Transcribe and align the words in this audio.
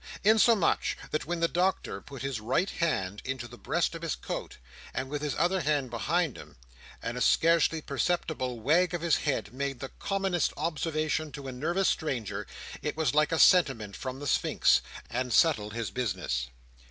Insomuch, 0.23 0.97
that 1.11 1.27
when 1.27 1.41
the 1.41 1.47
Doctor 1.47 2.01
put 2.01 2.23
his 2.23 2.39
right 2.39 2.71
hand 2.71 3.21
into 3.23 3.47
the 3.47 3.55
breast 3.55 3.93
of 3.93 4.01
his 4.01 4.15
coat, 4.15 4.57
and 4.95 5.11
with 5.11 5.21
his 5.21 5.35
other 5.35 5.61
hand 5.61 5.91
behind 5.91 6.37
him, 6.37 6.55
and 7.03 7.19
a 7.19 7.21
scarcely 7.21 7.81
perceptible 7.83 8.59
wag 8.59 8.95
of 8.95 9.01
his 9.01 9.17
head, 9.17 9.53
made 9.53 9.79
the 9.79 9.89
commonest 9.99 10.53
observation 10.57 11.31
to 11.33 11.47
a 11.47 11.51
nervous 11.51 11.87
stranger, 11.89 12.47
it 12.81 12.97
was 12.97 13.13
like 13.13 13.31
a 13.31 13.37
sentiment 13.37 13.95
from 13.95 14.17
the 14.17 14.25
sphynx, 14.25 14.81
and 15.07 15.31
settled 15.33 15.73
his 15.75 15.91
business. 15.91 16.47